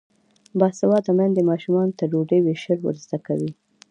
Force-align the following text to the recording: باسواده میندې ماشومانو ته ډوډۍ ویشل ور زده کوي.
باسواده 0.59 1.11
میندې 1.17 1.41
ماشومانو 1.51 1.95
ته 1.99 2.03
ډوډۍ 2.11 2.39
ویشل 2.43 2.79
ور 2.81 2.95
زده 3.03 3.17
کوي. 3.27 3.51